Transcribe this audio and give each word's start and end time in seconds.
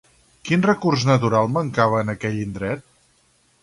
Quin 0.49 0.63
recurs 0.67 1.05
natural 1.11 1.53
mancava 1.59 2.03
en 2.03 2.13
aquell 2.17 2.43
indret? 2.49 2.87